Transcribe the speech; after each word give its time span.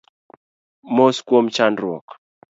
Mos 0.95 1.17
kuom 1.27 1.45
chandruok 1.55 2.07